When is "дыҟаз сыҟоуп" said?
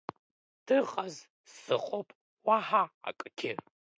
0.65-2.09